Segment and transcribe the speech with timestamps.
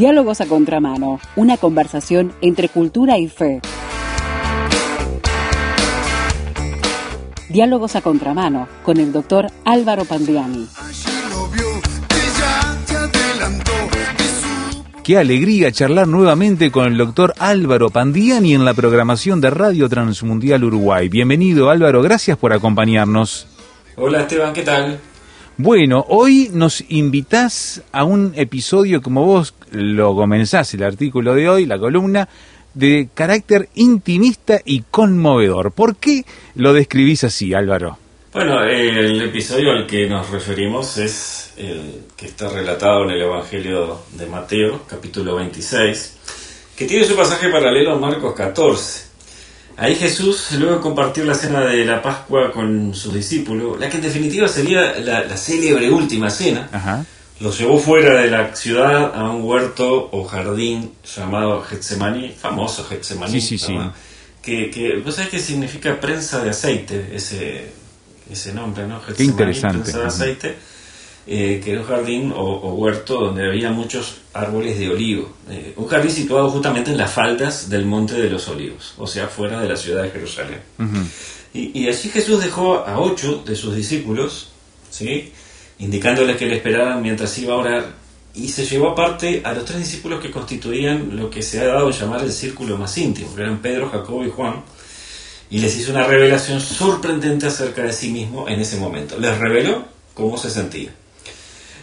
[0.00, 3.60] Diálogos a Contramano, una conversación entre cultura y fe.
[7.50, 10.66] Diálogos a Contramano con el doctor Álvaro Pandiani.
[15.04, 20.64] Qué alegría charlar nuevamente con el doctor Álvaro Pandiani en la programación de Radio Transmundial
[20.64, 21.10] Uruguay.
[21.10, 23.46] Bienvenido Álvaro, gracias por acompañarnos.
[23.96, 24.98] Hola Esteban, ¿qué tal?
[25.62, 31.66] Bueno, hoy nos invitás a un episodio, como vos lo comenzás, el artículo de hoy,
[31.66, 32.30] la columna,
[32.72, 35.72] de carácter intimista y conmovedor.
[35.72, 37.98] ¿Por qué lo describís así, Álvaro?
[38.32, 44.00] Bueno, el episodio al que nos referimos es el que está relatado en el Evangelio
[44.16, 46.16] de Mateo, capítulo 26,
[46.74, 49.09] que tiene su pasaje paralelo a Marcos 14.
[49.80, 53.96] Ahí Jesús, luego de compartir la cena de la Pascua con sus discípulos, la que
[53.96, 56.68] en definitiva sería la, célebre última cena,
[57.40, 63.40] los llevó fuera de la ciudad a un huerto o jardín llamado Getsemaní, famoso Getsemaní.
[63.40, 63.78] Sí, sí, sí.
[64.42, 67.12] Que, que, ¿Vos sabés qué significa prensa de aceite?
[67.14, 67.72] Ese,
[68.30, 69.00] ese nombre, ¿no?
[69.16, 69.92] Qué interesante.
[69.92, 70.58] de aceite,
[71.32, 75.30] eh, que era un jardín o, huerto donde había muchos árboles de olivo.
[75.48, 79.28] Eh, un jardín situado justamente en las faldas del Monte de los Olivos, o sea,
[79.28, 80.60] fuera de la ciudad de Jerusalén.
[81.54, 84.50] y, y, allí Jesús dejó a ocho de sus discípulos,
[84.90, 85.32] ¿sí?
[85.78, 87.94] indicándoles que le esperaban mientras iba a orar,
[88.34, 91.90] y se llevó aparte a los tres discípulos que constituían lo que se ha dado
[91.90, 94.64] a llamar el círculo más íntimo, que eran Pedro, Jacobo y Juan,
[95.48, 99.16] y les hizo una revelación sorprendente acerca de sí mismo en ese momento.
[99.16, 100.92] Les reveló cómo se sentía.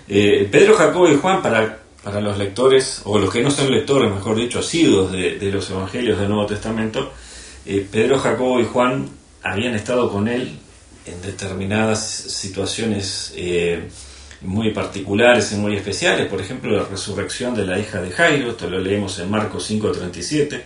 [0.09, 4.11] Eh, Pedro, Jacobo y Juan, para, para los lectores, o los que no son lectores,
[4.11, 7.11] mejor dicho, asiduos de, de los evangelios del Nuevo Testamento,
[7.65, 9.09] eh, Pedro, Jacobo y Juan
[9.43, 10.57] habían estado con él
[11.05, 13.89] en determinadas situaciones eh,
[14.41, 18.69] muy particulares y muy especiales, por ejemplo, la resurrección de la hija de Jairo, esto
[18.69, 20.61] lo leemos en Marcos 5:37,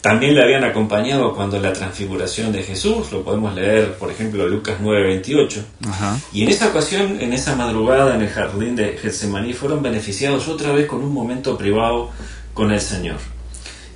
[0.00, 4.76] también le habían acompañado cuando la transfiguración de Jesús, lo podemos leer, por ejemplo, Lucas
[4.80, 5.62] 9:28.
[6.32, 10.72] Y en esa ocasión, en esa madrugada en el jardín de Getsemaní, fueron beneficiados otra
[10.72, 12.10] vez con un momento privado
[12.54, 13.16] con el Señor.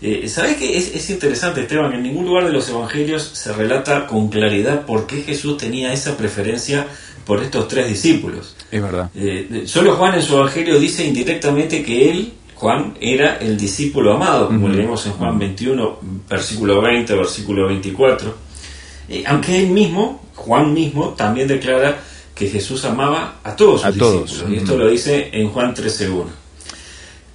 [0.01, 0.77] Eh, ¿Sabes qué?
[0.77, 5.07] Es, es, interesante, Esteban, en ningún lugar de los evangelios se relata con claridad por
[5.07, 6.89] qué Jesús tenía esa preferencia
[7.25, 8.57] por estos tres discípulos.
[8.73, 9.11] Es verdad.
[9.15, 14.47] Eh, solo Juan en su evangelio dice indirectamente que él Juan era el discípulo amado,
[14.47, 15.99] como leemos en Juan 21,
[16.31, 18.34] versículo 20, versículo 24.
[19.09, 21.99] Eh, aunque él mismo, Juan mismo, también declara
[22.33, 24.45] que Jesús amaba a todos sus discípulos.
[24.49, 26.27] Y esto lo dice en Juan 13.1.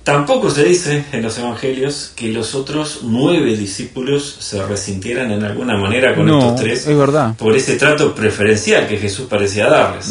[0.03, 5.75] Tampoco se dice en los evangelios que los otros nueve discípulos se resintieran en alguna
[5.75, 7.35] manera con estos tres es verdad.
[7.35, 10.09] por ese trato preferencial que Jesús parecía darles.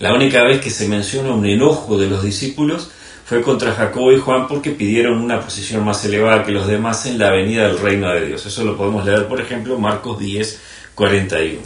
[0.00, 2.90] La única vez que se menciona un enojo de los discípulos
[3.32, 7.18] fue contra Jacobo y Juan porque pidieron una posición más elevada que los demás en
[7.18, 8.44] la venida del reino de Dios.
[8.44, 10.60] Eso lo podemos leer, por ejemplo, Marcos 10,
[10.94, 11.62] 41.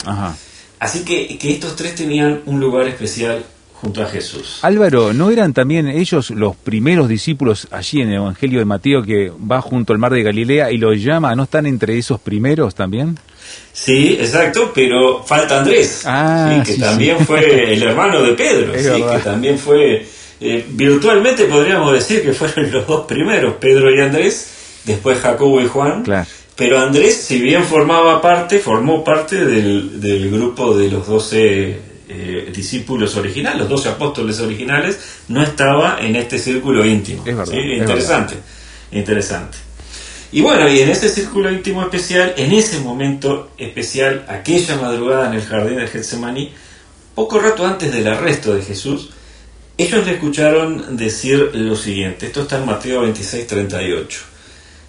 [0.78, 4.60] Así que, que estos tres tenían un lugar especial junto a Jesús.
[4.62, 9.32] Álvaro, ¿no eran también ellos los primeros discípulos allí en el Evangelio de Mateo que
[9.32, 11.34] va junto al mar de Galilea y los llama?
[11.34, 13.18] ¿No están entre esos primeros también?
[13.72, 18.72] Sí, exacto, pero falta Andrés, ah, que también fue el hermano de Pedro,
[19.12, 20.06] que también fue
[20.40, 24.50] eh, virtualmente podríamos decir que fueron los dos primeros, Pedro y Andrés,
[24.84, 26.04] después Jacobo y Juan.
[26.56, 33.14] Pero Andrés, si bien formaba parte, formó parte del, grupo de los doce eh, discípulos
[33.16, 34.98] originales, los doce apóstoles originales,
[35.28, 37.24] no estaba en este círculo íntimo.
[37.26, 38.36] interesante,
[38.92, 39.58] interesante.
[40.32, 45.34] Y bueno, y en ese círculo íntimo especial, en ese momento especial, aquella madrugada en
[45.34, 46.52] el jardín de Getsemaní,
[47.14, 49.10] poco rato antes del arresto de Jesús,
[49.78, 54.20] ellos le escucharon decir lo siguiente, esto está en Mateo 26, 38.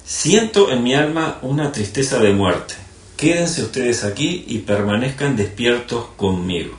[0.06, 2.76] Siento en mi alma una tristeza de muerte.
[3.18, 6.78] Quédense ustedes aquí y permanezcan despiertos conmigo.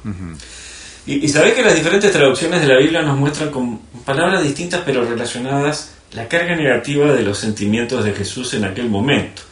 [1.06, 4.82] y, y sabéis que las diferentes traducciones de la Biblia nos muestran con palabras distintas
[4.86, 9.42] pero relacionadas la carga negativa de los sentimientos de Jesús en aquel momento.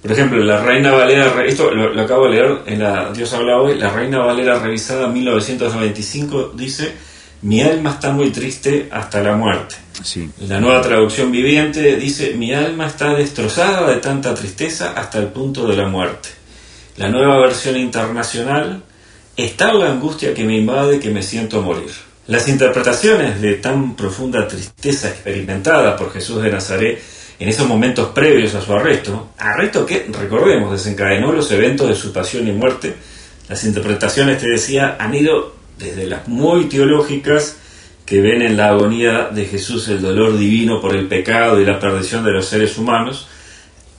[0.00, 3.78] Por ejemplo, la Reina Valera, esto lo, acabo de leer en la Dios habla hoy,
[3.78, 6.92] la Reina Valera revisada 1995 dice,
[7.42, 9.76] mi alma está muy triste hasta la muerte.
[10.02, 10.30] Sí.
[10.48, 15.66] La nueva traducción viviente dice, mi alma está destrozada de tanta tristeza hasta el punto
[15.66, 16.30] de la muerte.
[16.96, 18.82] La nueva versión internacional,
[19.36, 21.90] está la angustia que me invade que me siento morir.
[22.26, 27.02] Las interpretaciones de tan profunda tristeza experimentada por Jesús de Nazaret
[27.38, 32.12] en esos momentos previos a su arresto, arresto que, recordemos, desencadenó los eventos de su
[32.12, 32.94] pasión y muerte,
[33.48, 37.56] las interpretaciones, te decía, han ido desde las muy teológicas
[38.06, 41.78] que ven en la agonía de Jesús el dolor divino por el pecado y la
[41.78, 43.28] perdición de los seres humanos,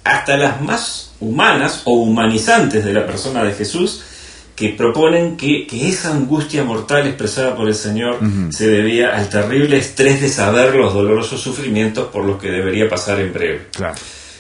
[0.04, 4.04] hasta las más humanas o humanizantes de la persona de Jesús,
[4.56, 8.20] que proponen que, esa angustia mortal expresada por el Señor
[8.52, 13.20] se debía al terrible estrés de saber los dolorosos sufrimientos por los que debería pasar
[13.20, 13.68] en breve.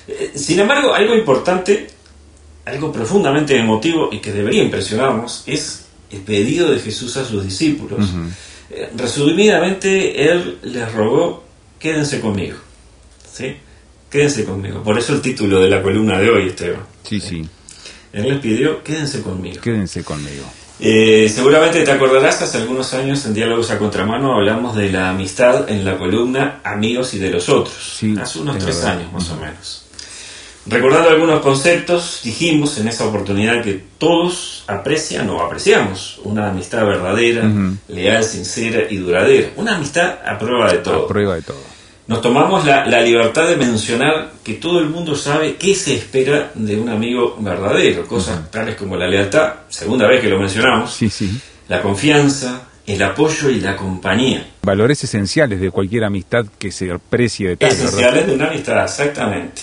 [0.07, 1.87] Eh, sin embargo, algo importante,
[2.63, 8.05] algo profundamente emotivo y que debería impresionarnos es el pedido de Jesús a sus discípulos.
[8.69, 11.43] Eh, resumidamente, Él les rogó,
[11.79, 12.57] quédense conmigo.
[13.31, 13.55] ¿Sí?
[14.09, 14.83] Quédense conmigo.
[14.83, 16.85] Por eso el título de la columna de hoy, Esteban.
[17.03, 17.45] Sí, sí.
[18.13, 19.61] Él les pidió, quédense conmigo.
[19.61, 20.45] Quédense conmigo.
[20.79, 25.69] Eh, seguramente te acordarás, hace algunos años en Diálogos a Contramano hablamos de la amistad
[25.69, 27.99] en la columna Amigos y de los otros.
[28.21, 29.84] hace unos tres años más o menos.
[30.67, 37.47] Recordando algunos conceptos, dijimos en esa oportunidad que todos aprecian o apreciamos una amistad verdadera,
[37.87, 39.49] leal, sincera y duradera.
[39.57, 41.05] Una amistad a prueba de todo.
[41.05, 41.75] A prueba de todo.
[42.07, 46.75] Nos tomamos la, libertad de mencionar que todo el mundo sabe qué se espera de
[46.77, 48.07] un amigo verdadero.
[48.07, 51.31] Cosas tales como la lealtad, segunda vez que lo mencionamos, sí, sí.
[51.67, 54.47] la confianza, el apoyo y la compañía.
[54.61, 57.71] Valores esenciales de cualquier amistad que se aprecie de tal.
[57.71, 59.61] Esenciales de una amistad, exactamente.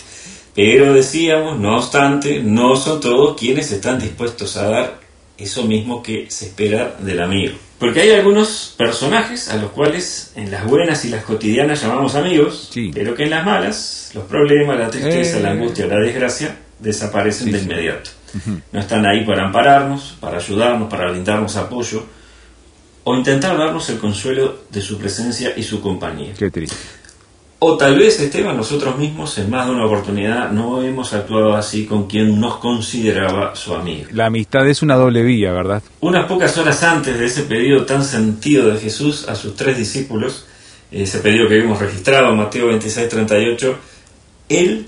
[0.54, 5.00] Pero decíamos, no obstante, no son todos quienes están dispuestos a dar
[5.38, 7.54] eso mismo que se espera del amigo.
[7.78, 12.70] Porque hay algunos personajes a los cuales en las buenas y las cotidianas llamamos amigos,
[12.94, 15.52] pero que en las malas, los problemas, la tristeza, la eh.
[15.52, 18.10] angustia, la desgracia, desaparecen de inmediato.
[18.70, 22.06] No están ahí para ampararnos, para ayudarnos, para brindarnos apoyo
[23.04, 26.34] o intentar darnos el consuelo de su presencia y su compañía.
[26.38, 26.76] Qué triste.
[27.64, 31.86] O tal vez, Esteban, nosotros mismos en más de una oportunidad no hemos actuado así
[31.86, 34.08] con quien nos consideraba su amigo.
[34.10, 35.80] La amistad es una doble vía, ¿verdad?
[36.00, 40.44] Unas pocas horas antes de ese pedido tan sentido de Jesús a sus tres discípulos,
[40.90, 43.78] ese pedido que vimos registrado en Mateo 26, 38,
[44.48, 44.86] Él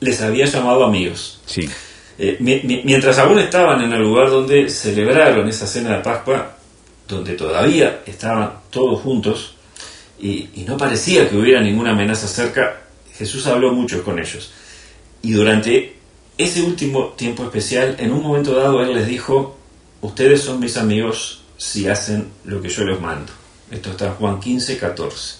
[0.00, 1.40] les había llamado amigos.
[1.46, 1.70] Sí.
[2.18, 2.36] Eh,
[2.82, 6.56] mientras aún estaban en el lugar donde celebraron esa cena de Pascua,
[7.06, 9.54] donde todavía estaban todos juntos,
[10.20, 12.82] y, no parecía que hubiera ninguna amenaza cerca,
[13.16, 14.50] Jesús habló mucho con ellos.
[15.22, 15.96] Y durante
[16.36, 19.56] ese último tiempo especial, en un momento dado, Él les dijo,
[20.00, 23.32] ustedes son mis amigos si hacen lo que yo les mando.
[23.70, 25.36] Esto está en Juan 15, 14.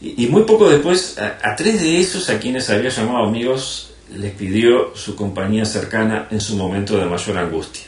[0.00, 4.94] Y, muy poco después, a, tres de esos a quienes había llamado amigos, les pidió
[4.94, 7.84] su compañía cercana en su momento de mayor angustia.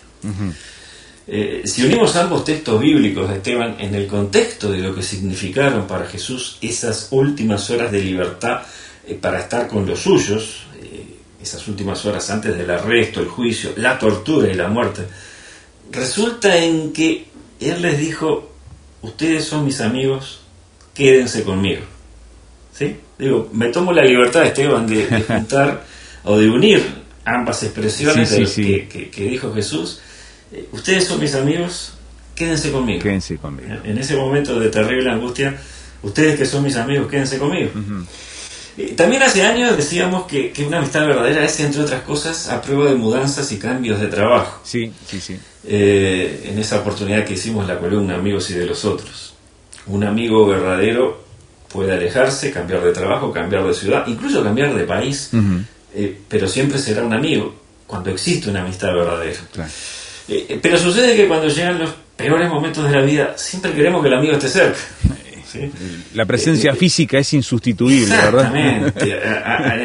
[1.32, 5.86] Eh, si unimos ambos textos bíblicos de Esteban en el contexto de lo que significaron
[5.86, 8.62] para Jesús esas últimas horas de libertad
[9.06, 11.04] eh, para estar con los suyos, eh,
[11.40, 15.06] esas últimas horas antes del arresto, el juicio, la tortura y la muerte,
[15.92, 17.26] resulta en que
[17.60, 18.50] Él les dijo,
[19.02, 20.40] ustedes son mis amigos,
[20.92, 21.82] quédense conmigo.
[22.76, 22.96] ¿Sí?
[23.16, 25.84] Digo, me tomo la libertad, Esteban, de, juntar
[26.24, 26.84] o de unir
[27.24, 30.00] ambas expresiones de que dijo Jesús
[30.72, 31.94] ustedes son mis amigos,
[32.34, 33.02] quédense conmigo.
[33.02, 33.68] Quédense conmigo.
[33.84, 35.56] En ese momento de terrible angustia,
[36.02, 37.70] ustedes que son mis amigos, quédense conmigo.
[38.96, 42.94] También hace años decíamos que, una amistad verdadera es, entre otras cosas, a prueba de
[42.94, 44.60] mudanzas y cambios de trabajo.
[44.64, 45.38] Sí, sí, sí.
[45.66, 49.34] Eh, en esa oportunidad que hicimos la columna Amigos y de los otros.
[49.86, 51.24] Un amigo verdadero
[51.70, 55.30] puede alejarse, cambiar de trabajo, cambiar de ciudad, incluso cambiar de país,
[55.94, 57.54] eh, pero siempre será un amigo
[57.86, 59.40] cuando existe una amistad verdadera.
[59.52, 59.70] Claro.
[60.30, 64.08] Eh, pero sucede que cuando llegan los peores momentos de la vida, siempre queremos que
[64.08, 64.78] el amigo esté cerca.
[66.14, 69.04] La presencia eh, física es insustituible, exactamente.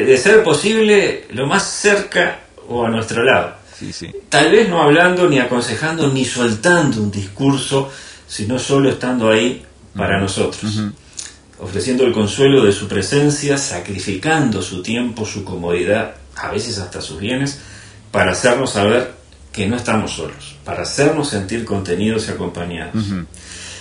[0.06, 3.56] de ser posible, lo más cerca o a nuestro lado.
[4.30, 7.92] Tal vez no hablando, ni aconsejando, ni soltando un discurso,
[8.28, 9.64] sino solo estando ahí
[9.96, 10.82] para nosotros.
[11.60, 17.20] Ofreciendo el consuelo de su presencia, sacrificando su tiempo, su comodidad, a veces hasta sus
[17.20, 17.60] bienes,
[18.12, 19.14] para hacernos saber
[19.56, 23.06] que no estamos solos, para hacernos sentir contenidos y acompañados.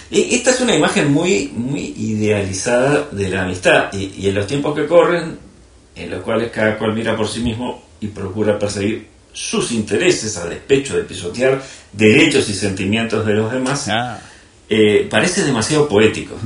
[0.08, 4.72] y esta es una imagen muy, muy idealizada de la amistad y, en los tiempos
[4.76, 5.36] que corren,
[5.96, 10.46] en los cuales cada cual mira por sí mismo y procura perseguir sus intereses a
[10.46, 11.60] despecho de pisotear
[11.92, 14.20] derechos y sentimientos de los demás, ah.
[14.68, 16.36] eh, parece demasiado poético,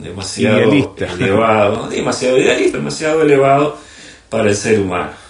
[0.00, 0.72] demasiado
[1.18, 3.78] elevado, demasiado idealista, demasiado elevado
[4.30, 5.25] para el ser humano.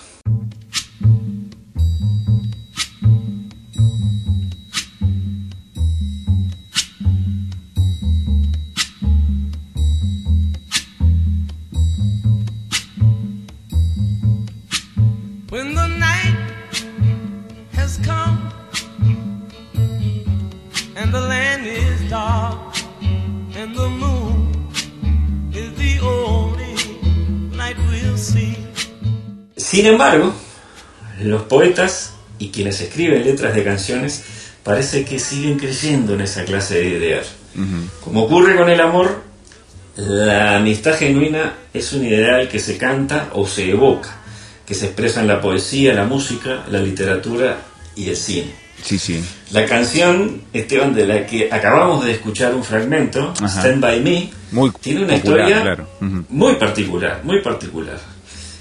[29.77, 30.33] Sin embargo,
[31.21, 34.25] los poetas y quienes escriben letras de canciones
[34.63, 37.25] parece que siguen creyendo en esa clase de ideal.
[38.03, 39.23] Como ocurre con el amor,
[39.97, 44.17] la amistad genuina es un ideal que se canta o se evoca,
[44.65, 47.59] que se expresa en la poesía, la música, la literatura
[47.95, 48.55] y el cine.
[48.83, 49.23] Sí, sí.
[49.51, 54.71] La canción, Esteban, de la que acabamos de escuchar un fragmento, Stand By Me, Muy
[54.81, 55.87] tiene una historia claro.
[56.01, 56.25] Ujú.
[56.31, 58.16] muy particular, muy particular.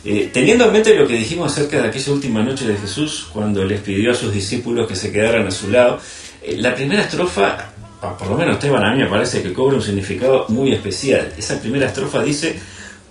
[0.07, 3.65] Eh, teniendo en mente lo que dijimos acerca de aquella última noche de Jesús, cuando
[3.65, 5.99] les pidió a sus discípulos que se quedaran a su lado,
[6.43, 9.81] eh, la primera estrofa, por lo menos Esteban a mí me parece que cobra un
[9.81, 11.33] significado muy especial.
[11.35, 12.55] Esa primera estrofa dice,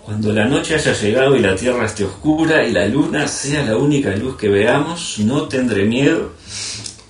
[0.04, 3.76] cuando la noche haya llegado y la tierra esté oscura y la luna sea la
[3.76, 6.34] única luz que veamos, no tendré miedo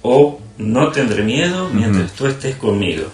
[0.01, 3.05] o no tendré miedo mientras tú estés conmigo.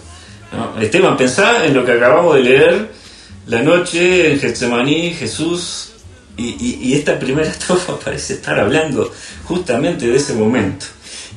[0.53, 0.81] ¿No?
[0.81, 2.91] Esteban, pensá en lo que acabamos de leer,
[3.47, 5.91] la noche en Getsemaní, Jesús,
[6.37, 9.11] y, y- y esta primera estrofa parece estar hablando
[9.45, 10.85] justamente de ese momento.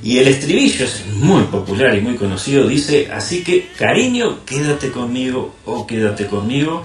[0.03, 5.55] Y el estribillo es muy popular y muy conocido, dice, así que cariño, quédate conmigo
[5.65, 6.83] o quédate conmigo,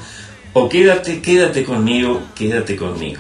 [0.54, 3.20] o quédate, quédate conmigo, quédate conmigo.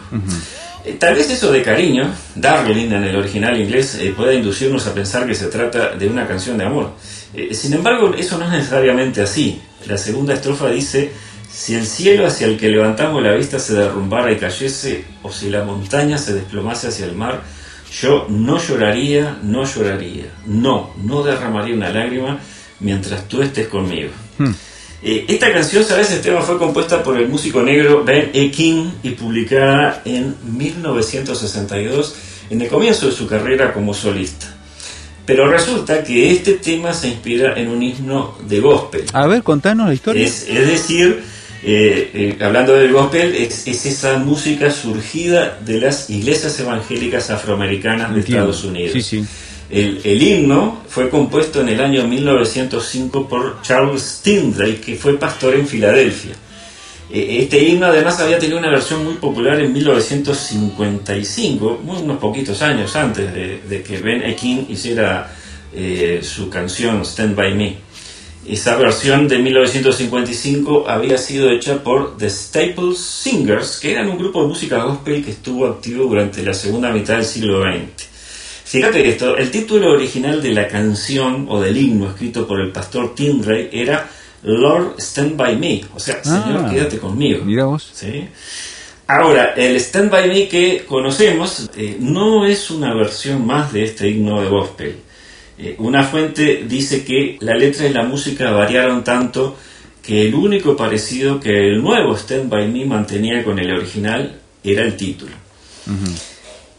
[0.85, 4.93] Eh, Tal vez eso de cariño, darling en el original inglés, eh, pueda inducirnos a
[4.93, 6.91] pensar que se trata de una canción de amor.
[7.33, 9.59] Eh, sin embargo, eso no es necesariamente así.
[9.85, 11.11] La segunda estrofa dice,
[11.59, 15.49] si el cielo hacia el que levantamos la vista se derrumbara y cayese, o si
[15.49, 17.41] la montaña se desplomase hacia el mar,
[18.01, 22.39] yo no lloraría, no lloraría, no, no derramaría una lágrima
[22.79, 24.11] mientras tú estés conmigo.
[25.03, 28.51] Eh, esta canción, sabes, Esteban, fue compuesta por el músico negro Ben E.
[28.51, 32.15] King y publicada en 1962,
[32.51, 34.47] en el comienzo de su carrera como solista.
[35.25, 39.03] Pero resulta que este tema se inspira en un himno de gospel.
[39.11, 40.25] A ver, contanos la historia.
[40.25, 41.21] Es, es decir,
[41.63, 48.13] eh, eh, hablando del gospel, es, es esa música surgida de las iglesias evangélicas afroamericanas
[48.13, 48.49] de Entiendo.
[48.51, 48.93] Estados Unidos.
[48.93, 49.25] Sí, sí.
[49.69, 55.53] El, el himno fue compuesto en el año 1905 por Charles Tindley, que fue pastor
[55.55, 56.31] en Filadelfia.
[57.11, 62.61] Eh, Este himno además había tenido una versión muy popular en 1955, muy- unos poquitos
[62.61, 64.35] años antes de, de que Ben E.
[64.35, 65.35] King hiciera
[65.73, 67.77] eh, su canción Stand By Me.
[68.47, 74.41] Esa versión de 1955 había sido hecha por The Staples Singers, que eran un grupo
[74.41, 78.07] de música gospel que estuvo activo durante la segunda mitad del siglo XX.
[78.63, 83.13] Fíjate esto, el título original de la canción o del himno escrito por el pastor
[83.13, 84.09] Tindley era
[84.43, 87.43] Lord Stand By Me, o sea, Señor, Ah, quédate conmigo.
[87.43, 87.89] Mira vos.
[87.93, 88.27] ¿sí?
[89.07, 94.07] Ahora, el Stand By Me que conocemos eh, no es una versión más de este
[94.09, 94.95] himno de gospel.
[95.61, 99.57] Eh, una fuente dice que la letra y la música variaron tanto
[100.01, 104.83] que el único parecido que el nuevo Stand By Me mantenía con el original era
[104.83, 105.33] el título.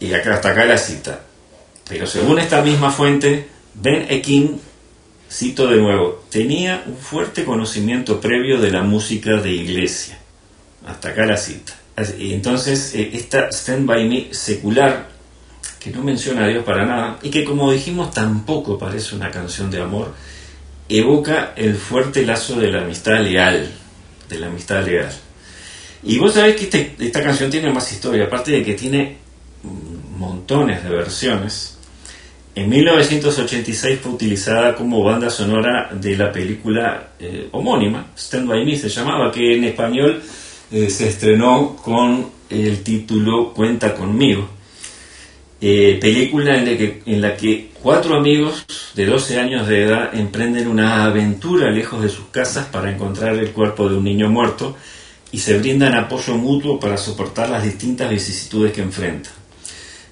[0.01, 1.21] Y acá, hasta acá la cita.
[1.87, 4.23] Pero según esta misma fuente, Ben E.
[4.23, 4.57] King,
[5.31, 10.19] cito de nuevo, tenía un fuerte conocimiento previo de la música de iglesia.
[10.87, 11.75] Hasta acá la cita.
[12.19, 15.10] Entonces, eh, esta Stand By Me secular,
[15.81, 19.71] que no menciona a Dios para nada, y que como dijimos tampoco parece una canción
[19.71, 20.15] de amor,
[20.89, 23.71] evoca el fuerte lazo de la amistad leal,
[24.29, 25.11] de la amistad leal.
[26.03, 29.17] Y vos sabés que este- esta canción tiene más historia, aparte de que tiene
[29.63, 31.77] mm, montones de versiones.
[32.55, 38.77] En 1986 fue utilizada como banda sonora de la película eh, homónima, Stand By Me
[38.77, 40.21] se llamaba, que en español
[40.73, 44.49] eh, se estrenó con el título Cuenta conmigo.
[45.61, 48.65] Eh, película en la, que, en la que cuatro amigos
[48.95, 53.51] de 12 años de edad emprenden una aventura lejos de sus casas para encontrar el
[53.51, 54.77] cuerpo de un niño muerto
[55.33, 59.33] y se brindan apoyo mutuo para soportar las distintas vicisitudes que enfrentan.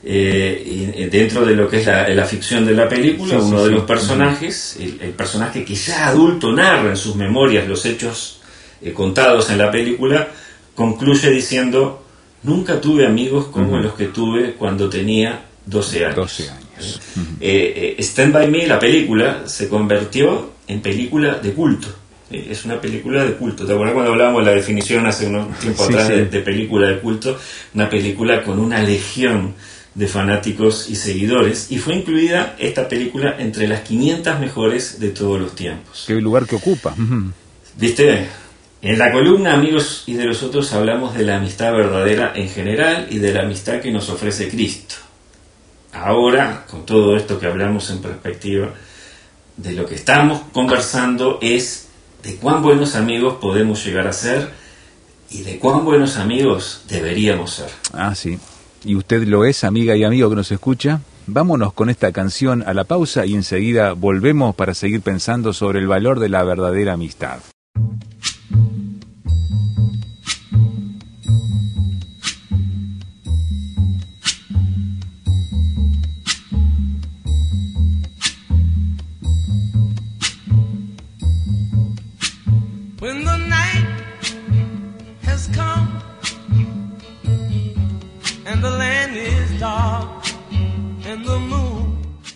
[0.05, 3.40] Eh, y, eh, dentro de lo que es la, la ficción de la película, Sí,
[3.40, 7.67] sí, uno de los personajes, el, el personaje que ya adulto narra en sus memorias
[7.67, 8.40] los hechos
[8.81, 10.28] eh, contados en la película,
[10.75, 12.05] concluye diciendo,
[12.42, 16.16] nunca tuve amigos como los que tuve cuando tenía 12 años.
[16.16, 17.00] 12 años.
[17.40, 21.88] Eh, eh, Stand By Me, la película, se convirtió en película de culto.
[22.30, 23.66] Eh, Es una película de culto.
[23.66, 26.12] ¿Te acuerdas cuando hablábamos de la definición hace un tiempo Sí, atrás sí.
[26.14, 27.38] De, de película de culto?
[27.75, 29.54] Una película con una legión
[29.95, 31.73] de fanáticos y seguidores.
[31.73, 36.04] Y fue incluida esta película entre las 500 mejores de todos los tiempos.
[36.07, 36.95] Qué lugar que ocupa.
[37.76, 38.28] ¿Viste?
[38.80, 43.08] En la columna Amigos y de los otros hablamos de la amistad verdadera en general
[43.11, 44.94] y de la amistad que nos ofrece Cristo.
[45.92, 48.68] Ahora, con todo esto que hablamos en perspectiva,
[49.56, 51.88] de lo que estamos conversando es
[52.23, 54.49] de cuán buenos amigos podemos llegar a ser
[55.28, 57.70] y de cuán buenos amigos deberíamos ser.
[57.92, 58.38] Ah, sí.
[58.85, 62.75] y usted lo es, amiga y amigo que nos escucha, vámonos con esta canción a
[62.75, 67.40] la pausa y enseguida volvemos para seguir pensando sobre el valor de la verdadera amistad.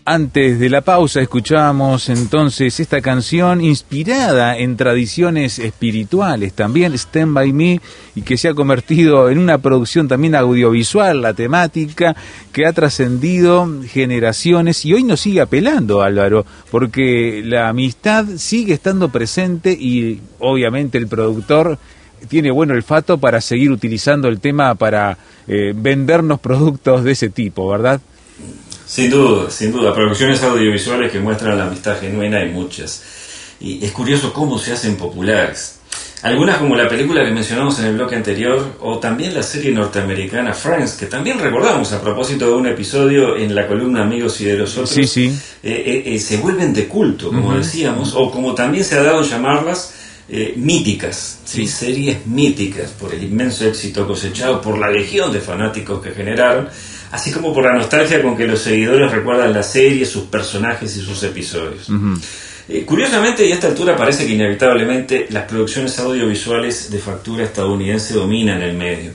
[0.05, 7.53] Antes de la pausa escuchábamos entonces esta canción inspirada en tradiciones espirituales también, Stand By
[7.53, 7.81] Me,
[8.17, 12.17] y que se ha convertido en una producción también audiovisual, la temática,
[12.53, 19.11] que ha trascendido generaciones y hoy nos sigue apelando, Álvaro, porque la amistad sigue estando
[19.11, 21.79] presente y obviamente el productor
[22.29, 25.17] tiene buen olfato para seguir utilizando el tema para
[25.47, 28.01] eh, vendernos productos de ese tipo, ¿verdad?
[28.93, 29.95] Sin duda, sin duda.
[29.95, 33.03] Producciones audiovisuales que muestran la amistad genuina hay muchas.
[33.59, 35.77] Y es curioso cómo se hacen populares.
[36.21, 40.53] Algunas como la película que mencionamos en el bloque anterior, o también la serie norteamericana
[40.53, 44.59] Friends, que también recordamos a propósito de un episodio en la columna Amigos y de
[44.59, 45.35] los otros, sí, sí.
[45.63, 49.23] Eh, eh, eh, se vuelven de culto, como decíamos, o como también se ha dado
[49.23, 49.95] llamarlas,
[50.57, 51.67] míticas, ¿sí?
[51.67, 56.69] series míticas, por el inmenso éxito cosechado, por la legión de fanáticos que generaron
[57.13, 61.01] así como por la nostalgia con que los seguidores recuerdan la serie, sus personajes y
[61.01, 61.89] sus episodios.
[62.69, 68.15] Eh, curiosamente, y a esta altura parece que inevitablemente las producciones audiovisuales de factura estadounidense
[68.15, 69.13] dominan el medio.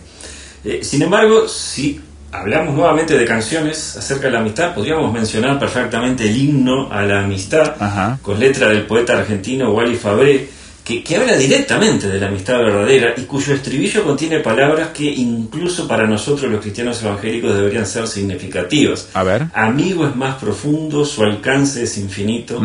[0.63, 2.00] Eh, sin embargo, si
[2.31, 7.24] hablamos nuevamente de canciones acerca de la amistad, podríamos mencionar perfectamente el himno a la
[7.24, 7.75] amistad,
[8.21, 10.47] con letra del poeta argentino Wally Fabré,
[10.88, 16.07] que, habla directamente de la amistad verdadera y cuyo estribillo contiene palabras que incluso para
[16.07, 19.09] nosotros los cristianos evangélicos deberían ser significativas.
[19.14, 19.48] A ver.
[19.53, 22.61] Amigo es más profundo, su alcance es infinito,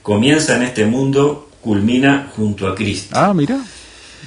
[0.00, 3.10] comienza en este mundo, culmina junto a Cristo.
[3.12, 3.58] Ah, mira.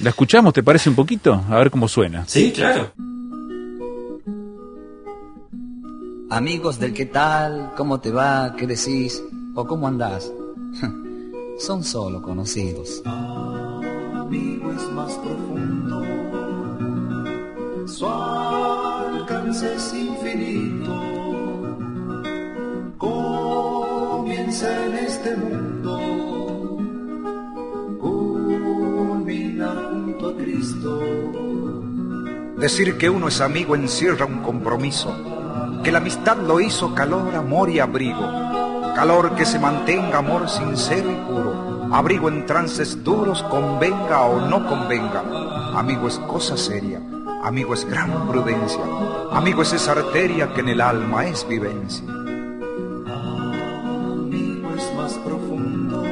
[0.02, 0.54] ¿La escuchamos?
[0.54, 1.44] ¿Te parece un poquito?
[1.50, 2.24] A ver cómo suena.
[2.26, 2.92] Sí, claro.
[6.30, 9.20] Amigos del qué tal, cómo te va, qué decís
[9.56, 10.30] o cómo andás.
[11.60, 13.02] son solo conocidos.
[13.04, 16.02] Amigo es más profundo,
[17.86, 21.02] su alcance es infinito.
[22.96, 25.98] Comienza en este mundo,
[28.00, 31.00] culmina junto a Cristo.
[32.56, 35.14] Decir que uno es amigo encierra un compromiso,
[35.84, 38.50] que la amistad lo hizo calor, amor y abrigo
[39.00, 41.49] calor que se mantenga, amor sincero y puro,
[41.92, 45.22] abrigo en trances duros, convenga o no convenga.
[45.74, 47.00] Amigo es cosa seria,
[47.42, 48.80] amigo es gran prudencia,
[49.32, 52.04] amigo es esa arteria que en el alma es vivencia.
[53.06, 56.04] Amigo es más profundo.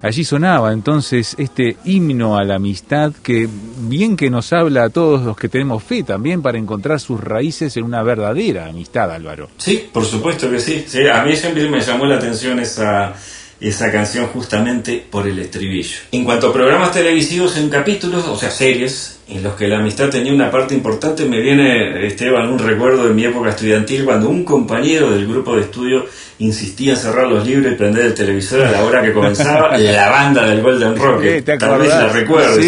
[0.00, 5.22] Allí sonaba entonces este himno a la amistad que bien que nos habla a todos
[5.22, 9.50] los que tenemos fe también para encontrar sus raíces en una verdadera amistad, Álvaro.
[9.58, 10.84] Sí, por supuesto que sí.
[11.08, 13.14] a mí siempre me llamó la atención esa,
[13.62, 15.96] esa canción justamente por el estribillo.
[16.10, 20.10] En cuanto a programas televisivos en capítulos, o sea, series, en los que la amistad
[20.10, 24.42] tenía una parte importante, me viene, Esteban, un recuerdo de mi época estudiantil cuando un
[24.44, 26.06] compañero del grupo de estudio
[26.40, 30.08] insistía en cerrar los libros y prender el televisor a la hora que comenzaba la
[30.08, 31.44] banda del Golden Rocket.
[31.44, 32.60] Tal vez la recuerdo,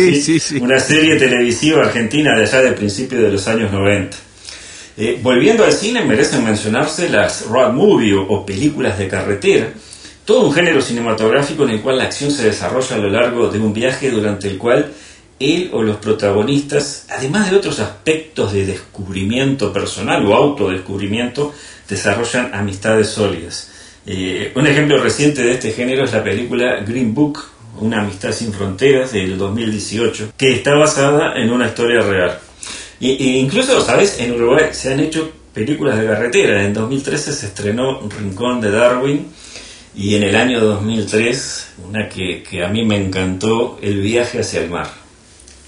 [0.60, 4.16] una serie televisiva argentina de allá del principio de los años 90.
[4.96, 9.70] Eh, volviendo al cine, merecen mencionarse las road movie o películas de carretera,
[10.24, 13.58] todo un género cinematográfico en el cual la acción se desarrolla a lo largo de
[13.58, 14.92] un viaje durante el cual
[15.38, 21.52] él o los protagonistas, además de otros aspectos de descubrimiento personal o autodescubrimiento,
[21.88, 23.70] desarrollan amistades sólidas.
[24.06, 27.44] Eh, un ejemplo reciente de este género es la película Green Book,
[27.80, 32.38] una amistad sin fronteras del 2018, que está basada en una historia real.
[33.00, 34.20] E, incluso, ¿sabes?
[34.20, 36.64] En Uruguay se han hecho películas de carretera.
[36.64, 39.26] En 2013 se estrenó Rincón de Darwin
[39.96, 44.62] y en el año 2003 una que, que a mí me encantó, El viaje hacia
[44.62, 44.88] el mar.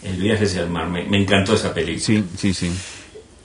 [0.02, 2.04] El viaje hacia el mar, me, me encantó esa película.
[2.04, 2.70] Sí, sí, sí.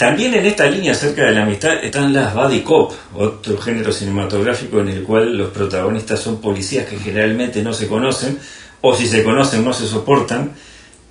[0.02, 4.80] También en esta línea acerca de la amistad están las buddy cop, otro género cinematográfico
[4.80, 8.40] en el cual los protagonistas son policías que generalmente no se conocen,
[8.82, 10.54] o si se conocen no se soportan,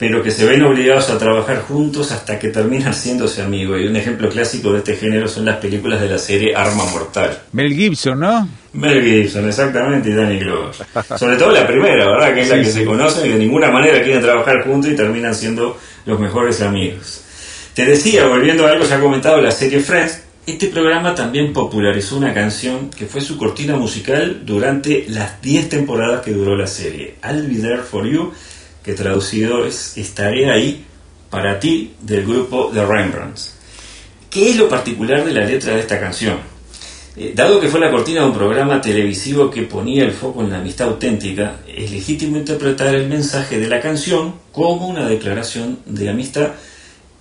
[0.01, 3.83] pero que se ven obligados a trabajar juntos hasta que terminan siéndose amigos.
[3.83, 7.43] Y un ejemplo clásico de este género son las películas de la serie Arma Mortal.
[7.53, 8.49] Mel Gibson, ¿no?
[8.73, 10.75] Mel Gibson, exactamente, y Danny Glover.
[11.19, 12.33] Sobre todo la primera, ¿verdad?
[12.33, 15.35] Que es la que se conocen y de ninguna manera quieren trabajar juntos y terminan
[15.35, 17.21] siendo los mejores amigos.
[17.75, 22.33] Te decía, volviendo a algo ya comentado, la serie Friends, este programa también popularizó una
[22.33, 27.47] canción que fue su cortina musical durante las 10 temporadas que duró la serie, I'll
[27.47, 28.33] Be There For You,
[28.95, 30.85] que Estaré ahí
[31.31, 33.55] para ti del grupo The Rembrandts.
[34.29, 36.39] ¿Qué es lo particular de la letra de esta canción?
[37.17, 40.51] Eh, dado que fue la cortina de un programa televisivo que ponía el foco en
[40.51, 46.09] la amistad auténtica, es legítimo interpretar el mensaje de la canción como una declaración de
[46.09, 46.53] amistad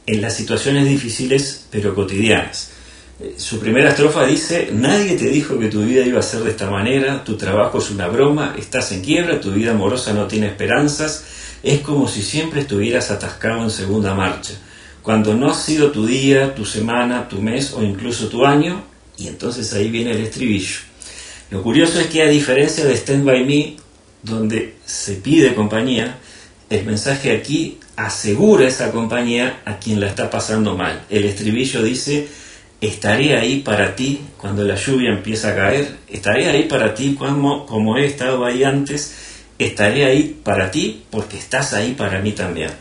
[0.05, 2.71] en las situaciones difíciles pero cotidianas.
[3.36, 6.69] Su primera estrofa dice, nadie te dijo que tu vida iba a ser de esta
[6.69, 11.25] manera, tu trabajo es una broma, estás en quiebra, tu vida amorosa no tiene esperanzas,
[11.62, 14.53] es como si siempre estuvieras atascado en segunda marcha.
[15.01, 18.84] Cuando no ha sido tu día, tu semana, tu mes o incluso tu año,
[19.17, 20.77] y entonces ahí viene el estribillo.
[21.51, 23.75] Lo curioso es que a diferencia de Stand By Me,
[24.23, 26.19] donde se pide compañía,
[26.69, 31.03] el mensaje aquí asegura esa compañía a quien la está pasando mal.
[31.10, 32.29] El estribillo dice,
[32.81, 37.65] estaré ahí para ti cuando la lluvia empieza a caer, estaré ahí para ti como,
[37.65, 39.15] como he estado ahí antes,
[39.57, 42.71] estaré ahí para ti porque estás ahí para mí también.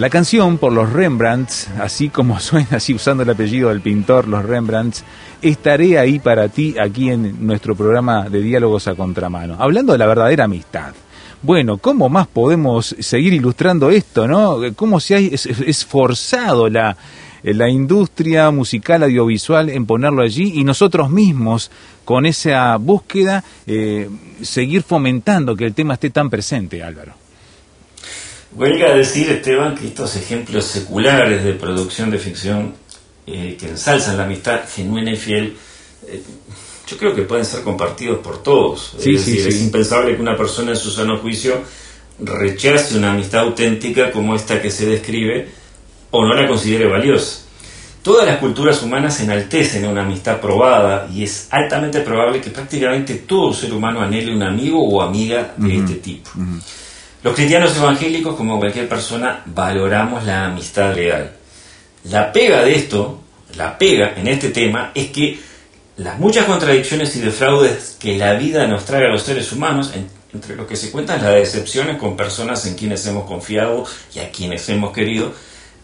[0.00, 4.42] La canción por los Rembrandts, así como suena, así usando el apellido del pintor, los
[4.44, 5.04] Rembrandts,
[5.42, 10.06] estaré ahí para ti aquí en nuestro programa de diálogos a contramano, hablando de la
[10.06, 10.94] verdadera amistad.
[11.42, 14.56] Bueno, ¿cómo más podemos seguir ilustrando esto, no?
[14.74, 16.96] ¿Cómo se ha es- es- esforzado la,
[17.42, 21.70] la industria musical audiovisual en ponerlo allí y nosotros mismos
[22.06, 24.08] con esa búsqueda eh,
[24.40, 27.19] seguir fomentando que el tema esté tan presente, Álvaro?
[28.52, 32.74] Huelga decir, Esteban, que estos ejemplos seculares de producción de ficción
[33.26, 35.56] eh, que ensalzan la amistad genuina y fiel,
[36.06, 36.22] eh,
[36.86, 38.96] yo creo que pueden ser compartidos por todos.
[38.98, 39.48] Sí, es sí, decir, sí.
[39.56, 41.62] es impensable que una persona en su sano juicio
[42.18, 45.48] rechace una amistad auténtica como esta que se describe
[46.10, 47.42] o no la considere valiosa.
[48.02, 53.52] Todas las culturas humanas enaltecen una amistad probada y es altamente probable que prácticamente todo
[53.52, 56.30] ser humano anhele un amigo o amiga de este tipo.
[57.22, 61.32] Los cristianos evangélicos, como cualquier persona, valoramos la amistad leal.
[62.04, 63.20] La pega de esto,
[63.56, 65.38] la pega en este tema, es que
[65.98, 70.08] las muchas contradicciones y defraudes que la vida nos trae a los seres humanos, en-
[70.32, 74.30] entre los que se cuentan las decepciones con personas en quienes hemos confiado y a
[74.30, 75.32] quienes hemos querido,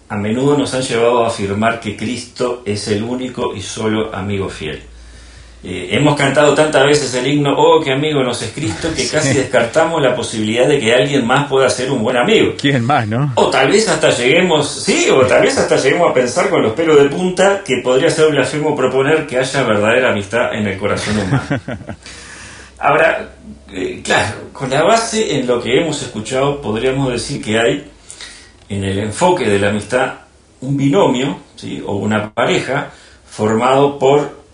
[0.09, 4.49] a menudo nos han llevado a afirmar que Cristo es el único y solo amigo
[4.49, 4.81] fiel.
[5.65, 9.35] Eh, hemos cantado tantas veces el himno, oh, qué amigo nos es Cristo, que casi
[9.35, 12.55] descartamos la posibilidad de que alguien más pueda ser un buen amigo.
[12.61, 13.33] ¿Quién más, no?
[13.35, 16.73] O tal vez hasta lleguemos, sí, o tal vez hasta lleguemos a pensar con los
[16.73, 21.19] pelos de punta que podría ser blasfemo proponer que haya verdadera amistad en el corazón
[21.19, 21.43] humano.
[22.79, 23.31] Ahora,
[23.73, 27.91] eh, claro, con la base en lo que hemos escuchado, podríamos decir que hay
[28.69, 30.13] en el enfoque de la amistad
[30.61, 31.83] un binomio, ¿sí?
[31.85, 32.91] o una pareja,
[33.29, 34.46] formado por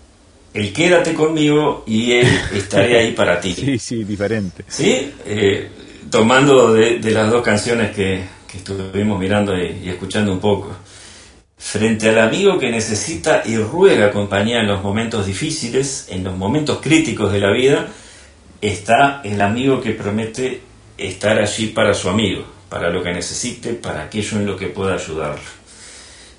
[0.53, 3.53] el quédate conmigo y el estaré ahí para ti.
[3.63, 4.63] Sí, sí, diferente.
[4.67, 5.11] ¿Sí?
[5.25, 5.69] Eh,
[6.09, 10.75] tomando de, de las dos canciones que, que estuvimos mirando y, y escuchando un poco.
[11.57, 16.79] Frente al amigo que necesita y ruega compañía en los momentos difíciles, en los momentos
[16.81, 17.87] críticos de la vida,
[18.61, 20.61] está el amigo que promete
[20.97, 24.95] estar allí para su amigo, para lo que necesite, para aquello en lo que pueda
[24.95, 25.41] ayudarlo.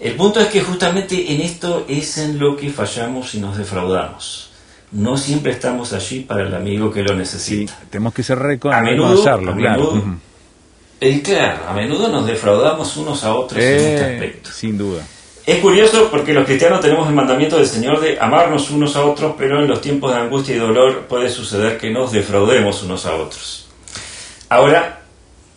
[0.00, 4.50] El punto es que justamente en esto es en lo que fallamos y nos defraudamos.
[4.92, 7.78] No siempre estamos allí para el amigo que lo Sí, necesita.
[7.90, 9.88] tenemos que ser reco- A menudo, a claro.
[9.90, 10.14] Ujú.
[11.00, 14.50] Eh, claro, a menudo nos defraudamos unos a otros en este Eh, aspecto.
[14.52, 15.02] sin duda.
[15.46, 19.34] Es curioso porque los cristianos tenemos el mandamiento del Señor de amarnos unos a otros,
[19.36, 23.14] pero en los tiempos de angustia y dolor puede suceder que nos defraudemos unos a
[23.16, 23.66] otros.
[24.48, 25.02] Ahora,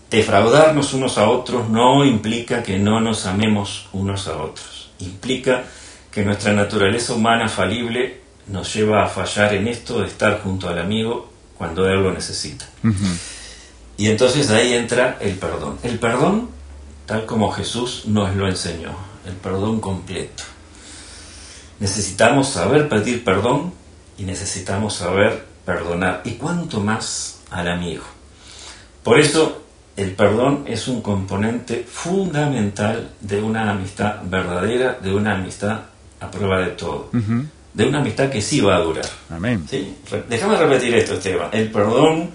[0.09, 4.91] defraudarnos unos a otros no implica que no nos amemos unos a otros.
[4.99, 5.63] Implica
[6.11, 10.79] que nuestra naturaleza humana falible nos lleva a fallar en esto de estar junto al
[10.79, 12.65] amigo cuando él lo necesita.
[13.97, 15.79] Y entonces ahí entra el perdón.
[15.83, 16.49] El perdón
[17.05, 18.91] tal como Jesús nos lo enseñó,
[19.25, 20.43] el perdón completo.
[21.79, 23.73] Necesitamos saber pedir perdón
[24.17, 28.03] y necesitamos saber perdonar, y cuánto más al amigo.
[29.03, 29.63] Por eso
[29.97, 35.81] el perdón es un componente fundamental de una amistad verdadera, de una amistad
[36.19, 37.10] a prueba de todo,
[37.73, 39.05] de una amistad que sí va a durar.
[39.29, 39.65] Amén.
[39.67, 39.95] ¿Sí?
[40.29, 41.49] Déjame repetir esto, Esteban.
[41.51, 42.29] El perdón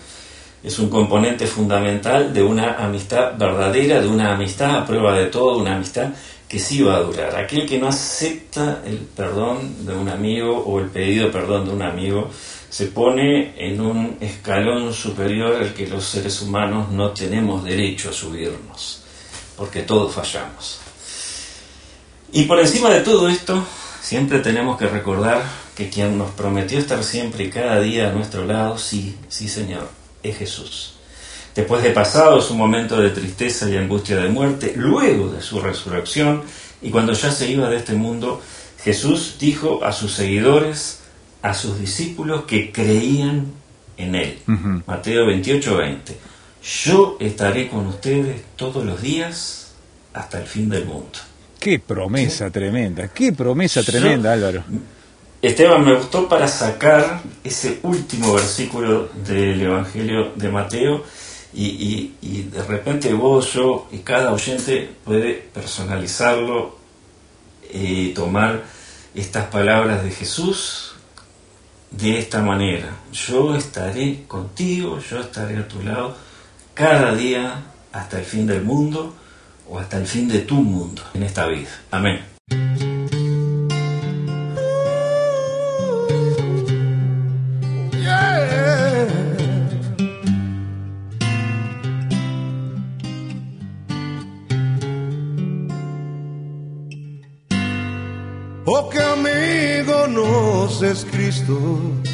[0.62, 5.58] es un componente fundamental de una amistad verdadera, de una amistad a prueba de todo,
[5.58, 6.10] una amistad
[6.48, 7.36] que sí va a durar.
[7.36, 11.70] Aquel que no acepta el perdón de un amigo o el pedido de perdón de
[11.70, 12.28] un amigo
[12.72, 18.14] se pone en un escalón superior al que los seres humanos no tenemos derecho a
[18.14, 19.02] subirnos,
[19.58, 20.80] porque todos fallamos.
[22.32, 23.62] Y por encima de todo esto,
[24.00, 25.42] siempre tenemos que recordar
[25.76, 29.90] que quien nos prometió estar siempre y cada día a nuestro lado, sí, sí Señor,
[30.22, 30.94] es Jesús.
[31.54, 36.44] Después de pasado su momento de tristeza y angustia de muerte, luego de su resurrección
[36.80, 38.40] y cuando ya se iba de este mundo,
[38.82, 41.01] Jesús dijo a sus seguidores,
[41.42, 43.46] a sus discípulos que creían
[43.96, 44.38] en Él.
[44.86, 46.16] Mateo 28, 20.
[46.84, 49.72] Yo estaré con ustedes todos los días
[50.14, 51.18] hasta el fin del mundo.
[51.58, 54.62] Qué promesa tremenda, qué promesa Yo- tremenda, Álvaro.
[55.40, 61.04] Esteban, me gustó para sacar ese último versículo del Evangelio de Mateo
[61.52, 66.78] y, y- y de repente vos, yo y cada oyente puede personalizarlo
[67.72, 68.62] y tomar
[69.14, 70.91] estas palabras de Jesús
[71.92, 72.88] de esta manera.
[73.12, 76.16] Yo estaré contigo, yo estaré a tu lado
[76.74, 79.14] cada día hasta el fin del mundo
[79.68, 81.70] o hasta el fin de tu mundo en esta vida.
[81.90, 82.31] Amén.
[101.04, 102.11] Cristo.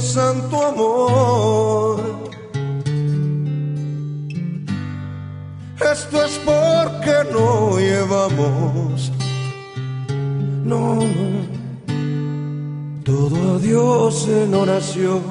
[0.00, 2.26] Santo amor.
[5.92, 9.12] Esto es porque no llevamos,
[10.64, 11.46] no, no,
[13.04, 15.22] todo a Dios en oración.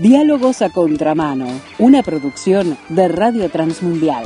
[0.00, 1.46] Diálogos a Contramano,
[1.78, 4.24] una producción de Radio Transmundial.